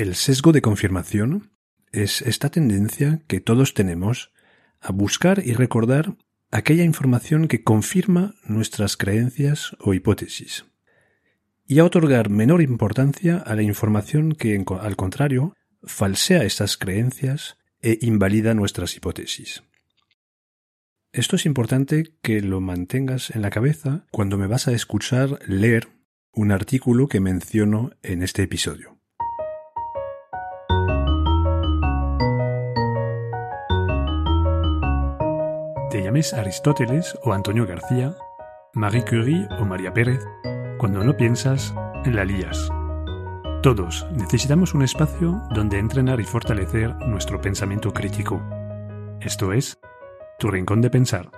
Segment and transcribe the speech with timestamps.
[0.00, 1.50] El sesgo de confirmación
[1.92, 4.32] es esta tendencia que todos tenemos
[4.80, 6.16] a buscar y recordar
[6.50, 10.64] aquella información que confirma nuestras creencias o hipótesis,
[11.66, 17.98] y a otorgar menor importancia a la información que, al contrario, falsea estas creencias e
[18.00, 19.64] invalida nuestras hipótesis.
[21.12, 25.88] Esto es importante que lo mantengas en la cabeza cuando me vas a escuchar leer
[26.32, 28.99] un artículo que menciono en este episodio.
[35.90, 38.14] Te llames Aristóteles o Antonio García,
[38.74, 40.24] Marie Curie o María Pérez,
[40.78, 42.70] cuando no piensas, la lías.
[43.60, 48.40] Todos necesitamos un espacio donde entrenar y fortalecer nuestro pensamiento crítico.
[49.20, 49.80] Esto es,
[50.38, 51.28] tu rincón de pensar.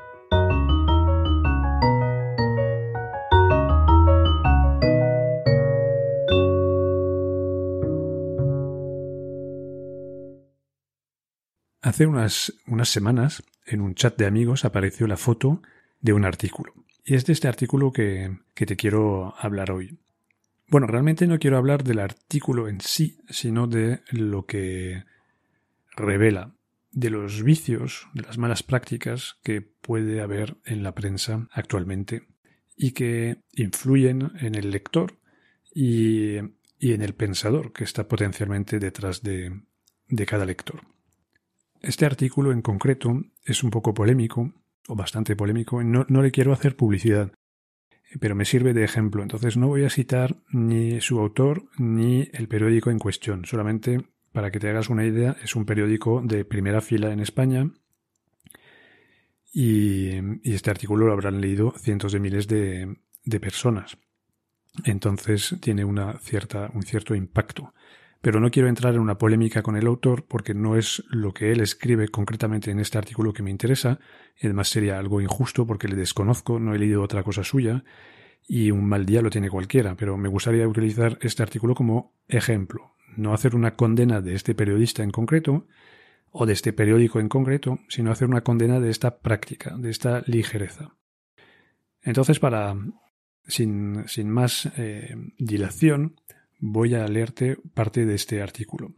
[11.80, 15.62] Hace unas, unas semanas, en un chat de amigos, apareció la foto
[16.00, 16.74] de un artículo.
[17.04, 19.98] Y es de este artículo que, te quiero hablar hoy.
[20.68, 25.04] Bueno, realmente no quiero hablar del artículo en sí, sino de lo que
[25.96, 26.54] revela,
[26.92, 32.28] de los vicios, de las malas prácticas que puede haber en la prensa actualmente
[32.76, 35.18] y que influyen en el lector
[35.74, 36.36] y,
[36.78, 39.62] y en el pensador que está potencialmente detrás de,
[40.08, 40.82] de cada lector.
[41.80, 44.52] Este artículo en concreto es un poco polémico,
[44.88, 47.32] o bastante polémico, no, no le quiero hacer publicidad,
[48.20, 49.22] pero me sirve de ejemplo.
[49.22, 53.44] Entonces no voy a citar ni su autor ni el periódico en cuestión.
[53.44, 57.70] Solamente para que te hagas una idea, es un periódico de primera fila en España.
[59.52, 60.10] Y,
[60.42, 63.98] este artículo lo habrán leído cientos de miles de, de personas.
[64.84, 67.74] Entonces tiene una cierta, un cierto impacto
[68.22, 71.52] pero no quiero entrar en una polémica con el autor porque no es lo que
[71.52, 73.98] él escribe concretamente en este artículo que me interesa,
[74.40, 77.84] además sería algo injusto porque le desconozco, no he leído otra cosa suya,
[78.46, 82.94] y un mal día lo tiene cualquiera, pero me gustaría utilizar este artículo como ejemplo,
[83.16, 85.66] no hacer una condena de este periodista en concreto,
[86.32, 90.22] o de este periódico en concreto, sino hacer una condena de esta práctica, de esta
[90.26, 90.96] ligereza.
[92.00, 92.74] Entonces, para,
[93.46, 96.16] sin, sin más eh, dilación,
[96.62, 98.94] voy a leerte parte de este artículo.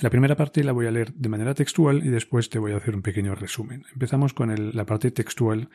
[0.00, 2.78] La primera parte la voy a leer de manera textual y después te voy a
[2.78, 3.84] hacer un pequeño resumen.
[3.92, 5.68] Empezamos con la parte textual.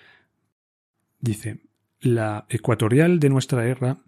[1.20, 1.62] Dice,
[2.00, 4.00] la ecuatorial de nuestra era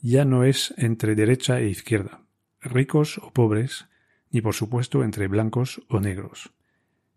[0.00, 2.22] ya no es entre derecha e izquierda,
[2.60, 3.86] ricos o pobres,
[4.32, 6.52] ni por supuesto entre blancos o negros.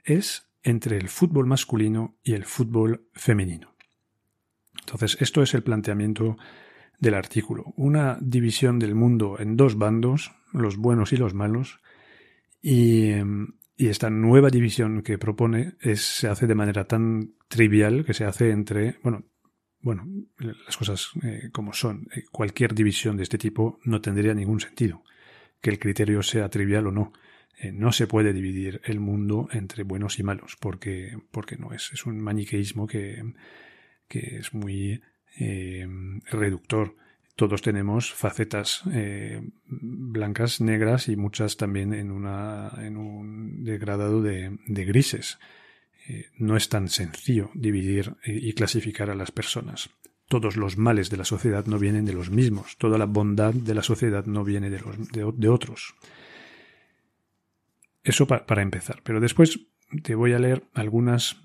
[0.03, 3.75] Es entre el fútbol masculino y el fútbol femenino.
[4.79, 6.37] Entonces, esto es el planteamiento
[6.99, 7.73] del artículo.
[7.75, 11.79] Una división del mundo en dos bandos, los buenos y los malos,
[12.61, 13.11] y,
[13.77, 18.49] esta nueva división que propone es, se hace de manera tan trivial que se hace
[18.49, 19.23] entre, bueno,
[19.81, 20.07] bueno,
[20.39, 22.07] las cosas eh, como son.
[22.15, 25.03] Eh, cualquier división de este tipo no tendría ningún sentido,
[25.61, 27.13] que el criterio sea trivial o no.
[27.59, 31.91] Eh, no se puede dividir el mundo entre buenos y malos, porque, porque no es.
[31.93, 33.23] Es un maniqueísmo que,
[34.07, 35.01] que es muy
[35.39, 35.87] eh,
[36.31, 36.95] reductor.
[37.35, 45.37] Todos tenemos facetas eh, blancas, negras y muchas también en, un degradado de, grises.
[46.07, 49.91] Eh, no es tan sencillo dividir y clasificar a las personas.
[50.27, 52.75] Todos los males de la sociedad no vienen de los mismos.
[52.77, 55.93] Toda la bondad de la sociedad no viene de, otros.
[58.03, 59.01] Eso para empezar.
[59.03, 59.59] Pero después
[60.01, 61.37] te voy a leer algunas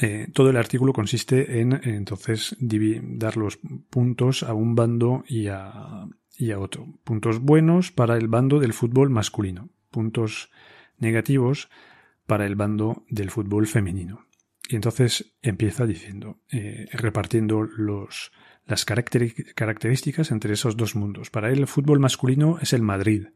[0.00, 3.58] eh, todo el artículo consiste en entonces dar los
[3.88, 6.08] puntos a un bando y a,
[6.58, 6.86] otro.
[7.04, 10.50] Puntos buenos para el bando del fútbol masculino, puntos
[10.98, 11.68] negativos
[12.26, 14.26] para el bando del fútbol femenino.
[14.68, 17.68] Y entonces empieza diciendo, eh, repartiendo
[18.66, 21.30] las características entre esos dos mundos.
[21.30, 23.28] Para él el fútbol masculino es el Madrid,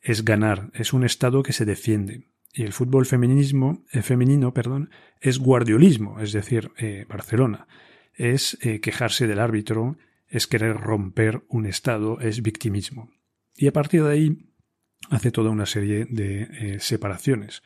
[0.00, 4.90] es ganar, es un estado que se defiende, y el fútbol feminismo, eh, femenino perdón,
[5.20, 7.66] es guardiolismo, es decir, eh, Barcelona.
[8.14, 9.98] Es eh, quejarse del árbitro,
[10.28, 13.10] es querer romper un Estado, es victimismo.
[13.56, 14.38] Y a partir de ahí
[15.10, 17.62] hace toda una serie de separaciones.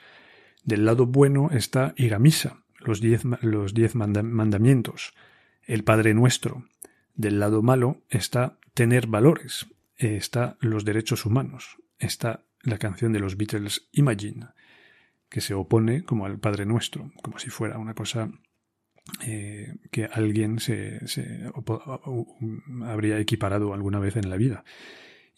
[0.64, 5.14] Del lado bueno está ir a misa, los diez, los diez mandamientos,
[5.62, 6.64] el Padre Nuestro.
[7.14, 13.36] Del lado malo está tener valores, está los derechos humanos, está la canción de los
[13.36, 14.48] Beatles Imagine,
[15.28, 18.30] que se opone como al Padre Nuestro, como si fuera una cosa
[19.26, 21.00] eh, que alguien se,
[22.84, 24.64] habría equiparado alguna vez en la vida.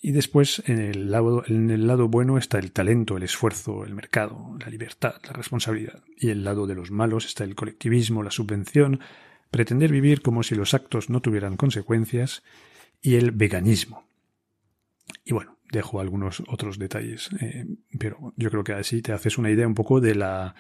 [0.03, 3.95] Y después, en el, lado, en el lado bueno está el talento, el esfuerzo, el
[3.95, 6.03] mercado, la libertad, la responsabilidad.
[6.17, 9.01] Y el lado de los malos está el colectivismo, la subvención,
[9.51, 12.43] pretender vivir como si los actos no tuvieran consecuencias
[13.03, 14.10] y el veganismo.
[15.25, 17.67] Y bueno, dejo algunos otros detalles, eh,
[17.99, 20.55] pero yo creo que así te haces una idea un poco de la,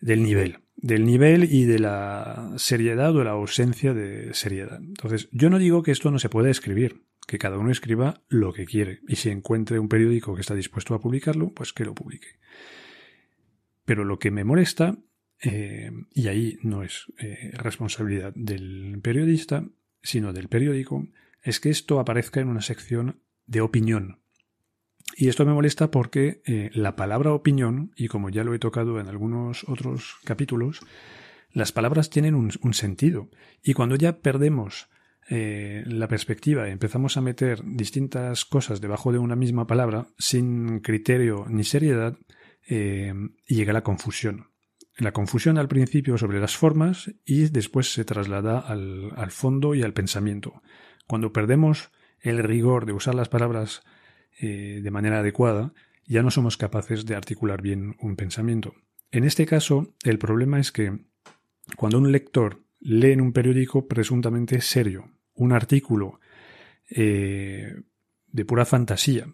[0.00, 4.78] del nivel, del nivel y de la seriedad o la ausencia de seriedad.
[4.82, 8.52] Entonces, yo no digo que esto no se pueda escribir, que cada uno escriba lo
[8.52, 11.94] que quiere y si encuentre un periódico que está dispuesto a publicarlo, pues que lo
[11.94, 12.38] publique.
[13.84, 14.98] Pero lo que me molesta,
[15.42, 19.66] eh, y ahí no es eh, responsabilidad del periodista,
[20.02, 21.06] sino del periódico,
[21.42, 24.20] es que esto aparezca en una sección de opinión.
[25.16, 28.98] Y esto me molesta porque eh, la palabra opinión, y como ya lo he tocado
[28.98, 30.80] en algunos otros capítulos,
[31.52, 33.30] las palabras tienen un, sentido.
[33.62, 34.88] Y cuando ya perdemos
[35.30, 40.80] eh, la perspectiva y empezamos a meter distintas cosas debajo de una misma palabra sin
[40.80, 42.18] criterio ni seriedad,
[42.68, 43.14] eh,
[43.46, 44.48] llega la confusión.
[44.96, 49.82] La confusión al principio sobre las formas y después se traslada al, al fondo y
[49.82, 50.60] al pensamiento.
[51.06, 51.90] Cuando perdemos
[52.24, 53.82] el rigor de usar las palabras
[54.40, 55.72] eh, de manera adecuada,
[56.06, 58.74] ya no somos capaces de articular bien un pensamiento.
[59.12, 60.98] En este caso, el problema es que
[61.76, 66.20] cuando un lector lee en un periódico presuntamente serio un artículo
[66.90, 67.74] eh,
[68.26, 69.26] de pura fantasía,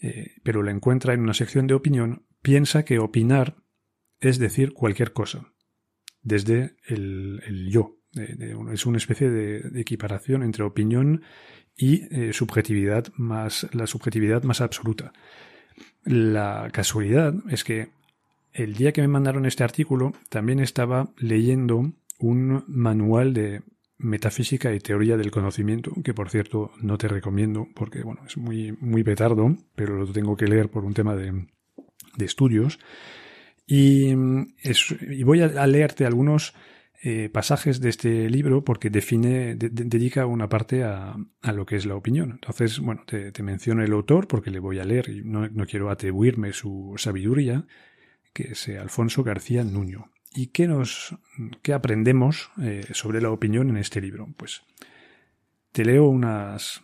[0.00, 3.56] eh, pero lo encuentra en una sección de opinión, piensa que opinar
[4.20, 5.52] es decir cualquier cosa,
[6.22, 7.98] desde el, yo.
[8.14, 11.22] Es una especie de, equiparación entre opinión
[11.76, 15.12] y eh, subjetividad más, la subjetividad más absoluta.
[16.04, 17.90] La casualidad es que
[18.52, 23.62] el día que me mandaron este artículo también estaba leyendo un manual de
[23.98, 28.72] metafísica y teoría del conocimiento, que por cierto no te recomiendo porque bueno, es muy,
[28.80, 31.46] muy petardo, pero lo tengo que leer por un tema de,
[32.16, 32.78] de estudios.
[33.66, 36.54] Y, y, voy a, leerte algunos
[37.04, 41.84] eh, pasajes de este libro porque define, dedica una parte a, a, lo que es
[41.84, 42.30] la opinión.
[42.30, 45.90] Entonces, bueno, te, menciono el autor porque le voy a leer y no, no quiero
[45.90, 47.66] atribuirme su sabiduría,
[48.32, 50.12] que es Alfonso García Nuño.
[50.32, 51.18] ¿Y qué, nos,
[51.62, 54.32] qué aprendemos eh, sobre la opinión en este libro?
[54.36, 54.62] Pues
[55.72, 56.82] te leo unas,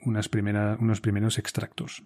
[0.00, 0.30] unas
[0.78, 2.04] unos primeros extractos.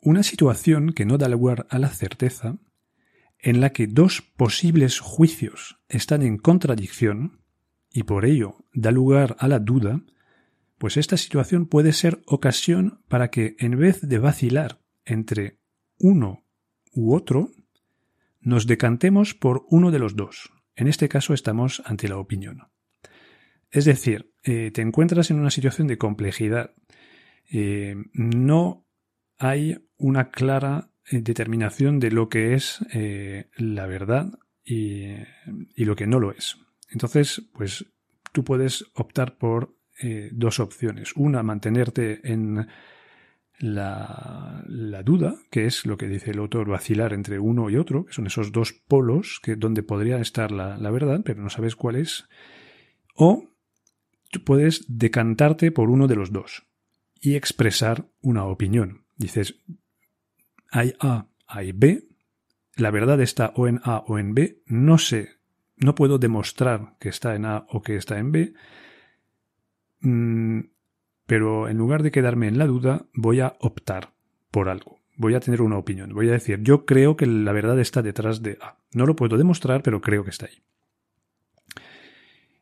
[0.00, 2.56] Una situación que no da lugar a la certeza,
[3.42, 7.40] en la que dos posibles juicios están en contradicción,
[7.92, 10.02] y por ello da lugar a la duda,
[10.78, 15.58] pues esta situación puede ser ocasión para que, en vez de vacilar entre
[15.98, 16.44] uno
[16.92, 17.50] u otro,
[18.40, 20.50] nos decantemos por uno de los dos.
[20.76, 22.68] En este caso estamos ante la opinión.
[23.70, 26.74] Es decir, eh, te encuentras en una situación de complejidad.
[27.50, 28.86] Eh, no
[29.38, 32.80] hay una clara determinación de lo que es
[33.56, 34.32] la verdad
[34.64, 35.14] y,
[35.76, 36.56] lo que no lo es.
[36.90, 37.86] Entonces, pues
[38.32, 39.74] tú puedes optar por
[40.32, 41.12] dos opciones.
[41.16, 42.66] Una, mantenerte en
[43.60, 48.06] la, la, duda, que es lo que dice el autor, vacilar entre uno y otro,
[48.06, 51.76] que son esos dos polos que, donde podría estar la, la verdad, pero no sabes
[51.76, 52.26] cuál es,
[53.14, 53.44] o
[54.30, 56.64] tú puedes decantarte por uno de los dos
[57.20, 59.04] y expresar una opinión.
[59.16, 59.60] Dices,
[60.70, 62.04] hay A, hay B,
[62.76, 65.40] la verdad está o en A o en B, no sé,
[65.76, 68.54] no puedo demostrar que está en A o que está en B,
[70.00, 70.60] mm,
[71.26, 74.12] pero en lugar de quedarme en la duda, voy a optar
[74.50, 74.98] por algo.
[75.16, 76.14] Voy a tener una opinión.
[76.14, 78.78] Voy a decir, yo creo que la verdad está detrás de A.
[78.92, 80.62] No lo puedo demostrar, pero creo que está ahí.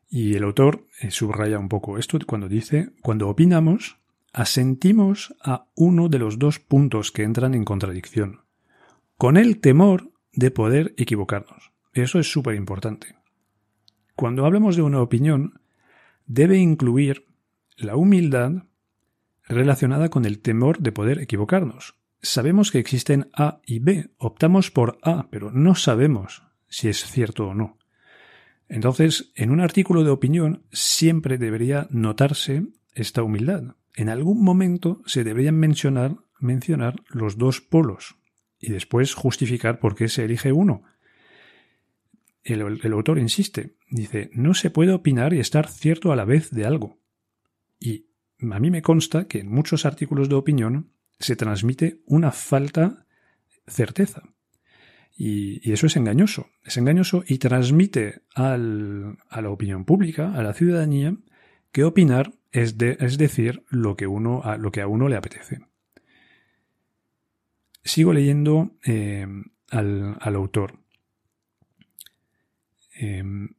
[0.09, 3.98] Y el autor eh, subraya un poco esto cuando dice, cuando opinamos,
[4.33, 8.41] asentimos a uno de los dos puntos que entran en contradicción,
[9.17, 11.71] con el temor de poder equivocarnos.
[11.93, 13.15] Eso es súper importante.
[14.15, 15.61] Cuando hablamos de una opinión,
[16.25, 17.25] debe incluir
[17.77, 18.63] la humildad
[19.47, 21.95] relacionada con el temor de poder equivocarnos.
[22.21, 27.47] Sabemos que existen A y B, optamos por A, pero no sabemos si es cierto
[27.47, 27.77] o no.
[28.67, 33.75] Entonces, en un artículo de opinión siempre debería notarse esta humildad.
[33.99, 38.15] En algún momento se deberían mencionar, mencionar los dos polos
[38.57, 40.83] y después justificar por qué se elige uno.
[42.41, 46.65] El, autor insiste, dice, no se puede opinar y estar cierto a la vez de
[46.65, 46.97] algo.
[47.77, 48.05] Y
[48.49, 53.05] a mí me consta que en muchos artículos de opinión se transmite una falta
[53.67, 54.23] certeza.
[55.17, 56.47] Y, eso es engañoso.
[56.63, 61.17] Es engañoso y transmite al, a la opinión pública, a la ciudadanía,
[61.73, 65.59] que opinar es, decir, lo que, uno, a, lo que a uno le apetece.
[67.83, 69.27] Sigo leyendo eh,
[69.69, 70.79] al, autor.
[72.93, 73.55] Em,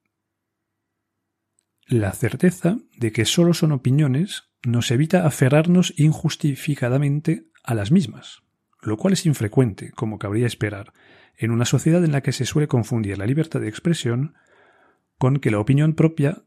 [1.87, 8.43] la certeza de que solo son opiniones nos evita aferrarnos injustificadamente a las mismas,
[8.83, 10.93] lo cual es infrecuente, como cabría esperar,
[11.37, 14.35] en una sociedad en la que se suele confundir la libertad de expresión
[15.17, 16.43] con que la opinión propia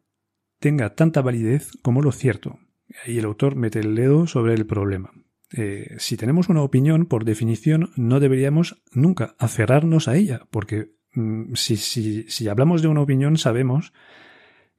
[0.63, 2.57] tenga tanta validez como lo cierto.
[3.05, 5.11] Ahí el autor mete el dedo sobre el problema.
[5.51, 11.55] Eh, si tenemos una opinión, por definición, no deberíamos nunca aferrarnos a ella, porque mm,
[11.55, 13.91] si, si, si hablamos de una opinión sabemos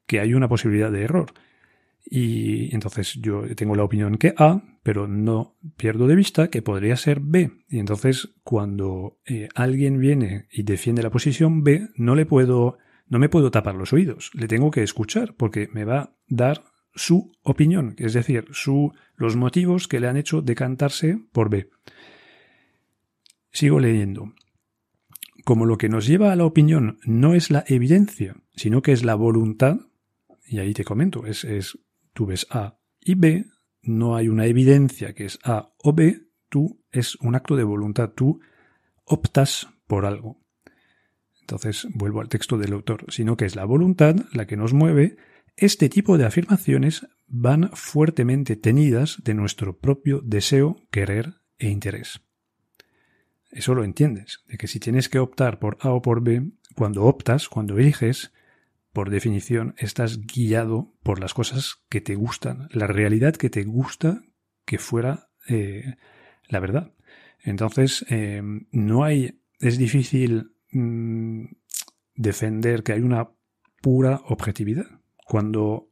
[0.06, 1.34] que hay una posibilidad de error.
[2.02, 6.96] Y entonces yo tengo la opinión que A, pero no pierdo de vista que podría
[6.96, 7.50] ser B.
[7.68, 12.78] Y entonces cuando eh, alguien viene y defiende la posición B, no le puedo,
[13.14, 14.33] no me puedo tapar los oídos.
[14.35, 16.64] Le tengo que escuchar porque me va a dar
[16.97, 21.71] su opinión, es decir, su, los motivos que le han hecho decantarse por B.
[23.52, 24.33] Sigo leyendo.
[25.44, 29.04] Como lo que nos lleva a la opinión no es la evidencia, sino que es
[29.04, 29.76] la voluntad,
[30.44, 31.78] y ahí te comento, es, es
[32.14, 33.44] tú ves A y B,
[33.80, 38.11] no hay una evidencia que es A o B, tú es un acto de voluntad,
[38.11, 38.40] tú
[39.04, 40.43] optas por algo.
[41.44, 45.18] Entonces vuelvo al texto del autor, sino que es la voluntad la que nos mueve
[45.56, 52.22] este tipo de afirmaciones van fuertemente tenidas de nuestro propio deseo, querer e interés.
[53.50, 57.04] Eso lo entiendes, de que si tienes que optar por A o por B, cuando
[57.04, 58.32] optas, cuando eliges,
[58.94, 64.24] por definición estás guiado por las cosas que te gustan, la realidad que te gusta
[64.64, 65.96] que fuera eh,
[66.48, 66.94] la verdad.
[67.42, 71.47] Entonces, eh, no hay, es difícil mm,
[72.14, 73.31] defender que hay una
[73.81, 75.00] pura objetividad.
[75.26, 75.90] Cuando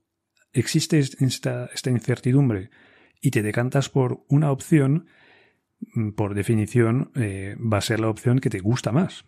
[0.53, 2.71] existe esta, incertidumbre
[3.21, 5.07] y te decantas por una opción,
[5.95, 9.25] mm, por definición eh, va a ser la opción que te gusta más.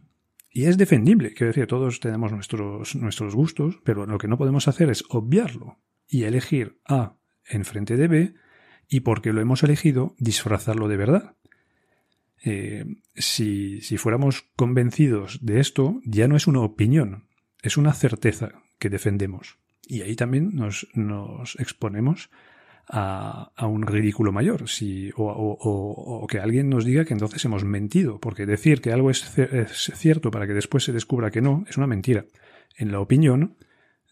[0.51, 4.69] Y es defendible, quiero decir, todos tenemos nuestros, nuestros gustos, pero lo que no podemos
[4.69, 7.17] hacer es obviarlo y elegir A
[7.49, 8.35] en frente de B
[8.89, 11.37] y porque lo hemos elegido disfrazarlo de verdad.
[12.47, 12.85] Eh,
[13.15, 17.25] si, fuéramos convencidos de esto, ya no es una opinión,
[17.63, 19.57] es una certeza que defendemos.
[19.87, 20.87] Y ahí también nos,
[21.59, 22.31] exponemos
[22.87, 28.45] a, un ridículo mayor, si, o, que alguien nos diga que entonces hemos mentido, porque
[28.45, 29.25] decir que algo es,
[29.95, 32.27] cierto para que después se descubra que no es una mentira.
[32.77, 33.57] En la opinión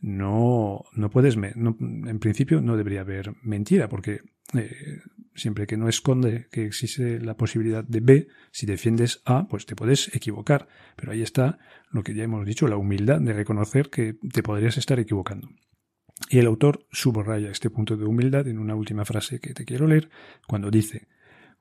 [0.02, 5.00] no, no puedes, no, en principio no debería haber mentira, porque eh,
[5.34, 9.76] siempre que no esconde que existe la posibilidad de B, si defiendes A, pues te
[9.76, 10.68] puedes equivocar.
[10.96, 11.58] Pero ahí está
[11.90, 15.48] lo que ya hemos dicho, la humildad de reconocer que te podrías estar equivocando.
[16.28, 19.86] Y el autor subraya este punto de humildad en una última frase que te quiero
[19.86, 20.10] leer,
[20.46, 21.08] cuando dice,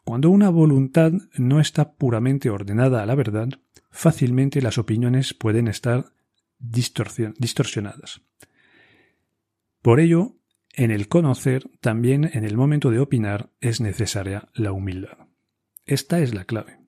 [0.04, 3.50] cuando una voluntad no está puramente ordenada a la verdad,
[3.92, 6.12] fácilmente las opiniones pueden estar
[6.62, 8.22] distorsionadas.
[9.82, 10.36] Por ello,
[10.74, 15.18] en el conocer, también en el momento de opinar, es necesaria la humildad.
[15.86, 16.80] Esta es la clave.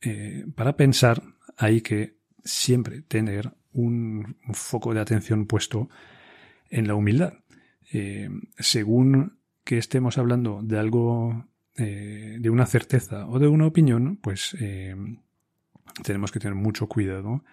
[0.00, 1.22] Eh, para pensar
[1.56, 5.88] hay que siempre tener un, foco de atención puesto
[6.70, 7.34] en la humildad.
[7.92, 14.16] Eh, según que estemos hablando de algo, eh, de una certeza o de una opinión,
[14.16, 14.56] pues
[16.02, 17.44] tenemos que tener mucho cuidado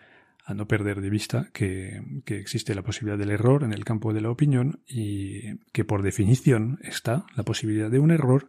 [0.45, 4.21] a no perder de vista que, existe la posibilidad del error en el campo de
[4.21, 8.47] la opinión y que por definición está la posibilidad de un error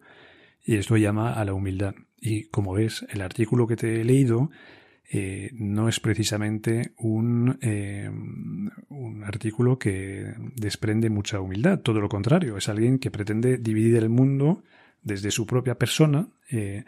[0.62, 1.94] y esto llama a la humildad.
[2.20, 4.50] Y como ves, el artículo que te he leído
[5.10, 12.58] eh, no es precisamente un, eh, un artículo que desprende mucha humildad, todo lo contrario,
[12.58, 14.64] es alguien que pretende dividir el mundo
[15.02, 16.84] desde su propia persona, eh,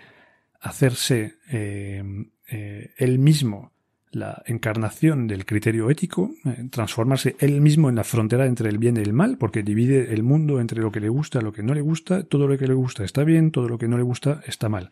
[0.60, 3.72] hacerse él mismo
[4.10, 8.96] la encarnación del criterio ético, eh, transformarse él mismo en la frontera entre el bien
[8.96, 11.74] y el mal, porque divide el mundo entre lo que le gusta, lo que no
[11.74, 14.40] le gusta, todo lo que le gusta está bien, todo lo que no le gusta
[14.46, 14.90] está mal.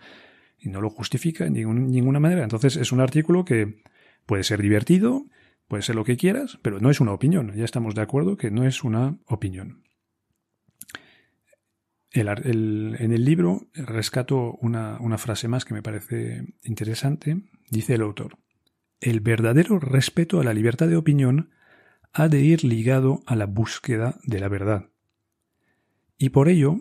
[0.59, 2.43] Y no lo justifica de ninguna manera.
[2.43, 3.83] Entonces es un artículo que
[4.27, 5.27] puede ser divertido,
[5.69, 7.53] puede ser lo que quieras, pero no es una opinión.
[7.55, 9.83] Ya estamos de acuerdo que no es una opinión.
[12.13, 17.43] en el libro rescato una frase más que me parece interesante.
[17.71, 18.39] Dice el autor
[19.01, 21.51] el verdadero respeto a la libertad de opinión
[22.13, 24.89] ha de ir ligado a la búsqueda de la verdad.
[26.19, 26.81] Y por ello,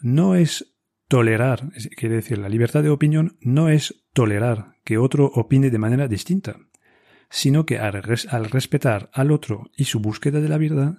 [0.00, 0.72] no es
[1.08, 6.08] tolerar, quiere decir, la libertad de opinión no es tolerar que otro opine de manera
[6.08, 6.56] distinta,
[7.28, 10.98] sino que al, respetar al otro y su búsqueda de la verdad,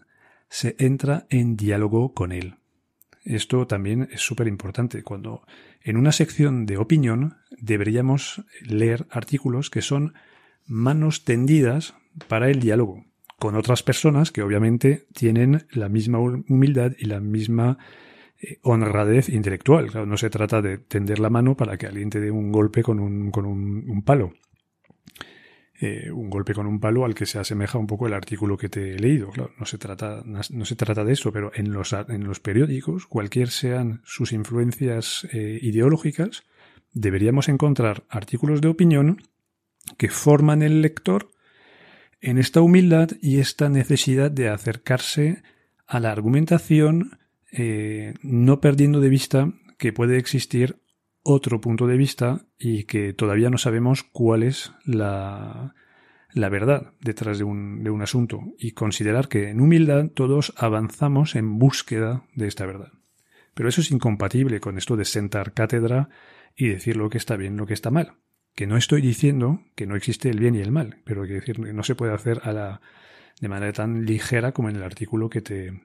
[0.50, 2.55] se entra en diálogo con él.
[3.23, 5.03] esto también es súper importante.
[5.03, 5.43] Cuando
[5.81, 10.13] en una sección de opinión deberíamos leer artículos que son
[10.65, 11.96] manos tendidas
[12.27, 13.05] para el diálogo
[13.43, 17.77] con otras personas que obviamente tienen la misma humildad y la misma
[18.39, 19.91] eh, honradez intelectual.
[20.08, 23.01] no se trata de tender la mano para que alguien te dé un golpe con
[23.01, 24.32] un, con un, palo.
[25.77, 28.70] Eh, un golpe con un palo al que se asemeja un poco el artículo que
[28.70, 29.29] te he leído.
[29.60, 33.50] no se trata, no se trata de eso, pero en los, en los periódicos, cualquier
[33.50, 36.43] sean sus influencias eh, ideológicas,
[36.93, 39.17] deberíamos encontrar artículos de opinión
[39.97, 41.29] que forman el lector
[42.21, 45.43] en esta humildad y esta necesidad de acercarse
[45.87, 47.19] a la argumentación
[47.51, 50.79] eh, no perdiendo de vista que puede existir
[51.21, 55.75] otro punto de vista y que todavía no sabemos cuál es la,
[56.33, 61.35] la verdad detrás de un, de un asunto y considerar que en humildad todos avanzamos
[61.35, 62.91] en búsqueda de esta verdad.
[63.53, 66.09] Pero eso es incompatible con esto de sentar cátedra
[66.55, 68.15] y decir lo que está bien, lo que está mal.
[68.55, 71.60] Que no estoy diciendo que no existe el bien y el mal, pero que decir
[71.60, 72.81] no se puede hacer a la,
[73.41, 75.81] de manera tan ligera como en el artículo que te,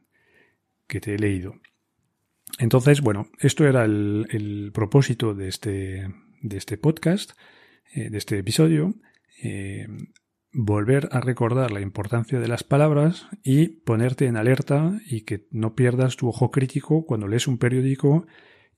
[0.86, 1.60] que te he leído.
[2.58, 6.08] Entonces, bueno, esto era el, propósito de este,
[6.40, 7.32] de este podcast,
[7.94, 8.94] eh, de este episodio.
[9.42, 9.86] Eh,
[10.52, 15.74] volver a recordar la importancia de las palabras y ponerte en alerta y que no
[15.74, 18.26] pierdas tu ojo crítico cuando lees un periódico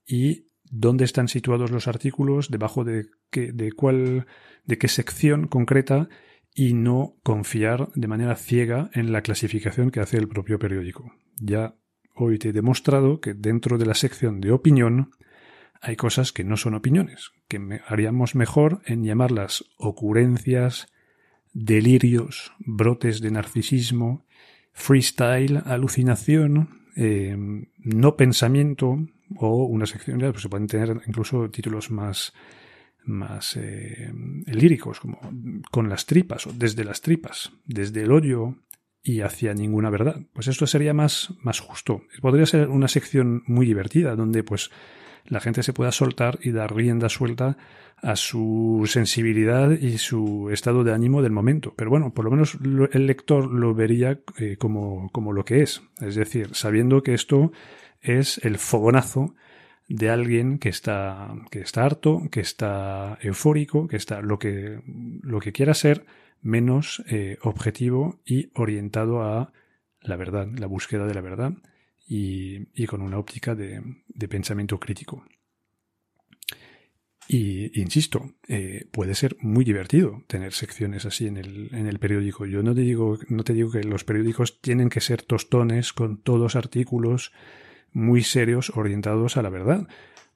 [0.05, 4.25] y dónde están situados los artículos, debajo de qué, de cuál,
[4.65, 6.09] de qué sección concreta
[6.55, 11.13] y no confiar de manera ciega en la clasificación que hace el propio periódico.
[11.39, 11.75] Ya
[12.15, 15.11] hoy te he demostrado que dentro de la sección de opinión
[15.81, 20.87] hay cosas que no son opiniones, que haríamos mejor en llamarlas ocurrencias,
[21.53, 24.25] delirios, brotes de narcisismo,
[24.73, 27.35] freestyle, alucinación, eh,
[27.77, 28.97] no pensamiento
[29.37, 32.33] o una sección, pues se pueden tener incluso títulos más
[33.03, 34.11] más eh,
[34.45, 35.19] líricos, como
[35.71, 38.55] con las tripas o desde las tripas, desde el hoyo
[39.03, 40.21] y hacia ninguna verdad.
[40.33, 42.03] Pues esto sería más, más justo.
[42.21, 44.69] Podría ser una sección muy divertida donde pues
[45.25, 47.57] la gente se pueda soltar y dar rienda suelta
[47.97, 51.73] a su sensibilidad y su estado de ánimo del momento.
[51.75, 52.57] Pero bueno, por lo menos
[52.91, 55.83] el lector lo vería eh, como, como lo que es.
[55.99, 57.51] Es decir, sabiendo que esto
[58.01, 59.35] es el fogonazo
[59.87, 64.81] de alguien que está, que está harto, que está eufórico, que está lo que,
[65.21, 66.05] lo que quiera ser,
[66.41, 69.51] menos eh, objetivo y orientado a
[70.01, 71.53] la verdad, la búsqueda de la verdad
[72.07, 73.81] y, y con una óptica de,
[74.29, 75.25] pensamiento crítico.
[77.27, 82.45] Y insisto, eh, puede ser muy divertido tener secciones así en el, en el periódico.
[82.45, 86.21] Yo no te digo, no te digo que los periódicos tienen que ser tostones con
[86.21, 87.31] todos artículos
[87.93, 89.87] muy serios orientados a la verdad.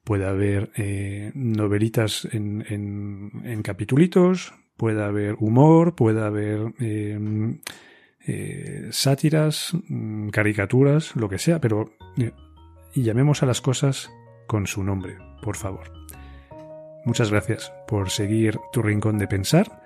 [0.04, 2.64] Puede haber eh, novelitas en,
[3.44, 7.58] en, capitulitos, puede haber humor, puede haber em,
[8.24, 12.32] eh, sátiras, mm, caricaturas, lo que sea, pero eh,
[12.94, 14.10] llamemos a las cosas
[14.46, 15.92] con su nombre, por favor.
[17.04, 19.82] Muchas gracias por seguir tu rincón de pensar,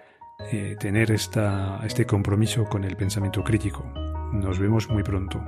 [0.50, 3.84] eh, tener esta, este compromiso con el pensamiento crítico.
[4.32, 5.38] Nos vemos muy pronto.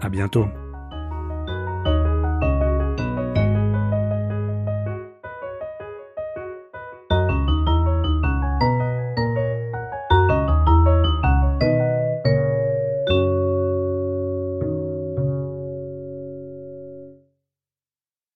[0.00, 0.65] A bientôt.